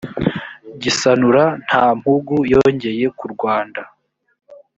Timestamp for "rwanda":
3.33-3.81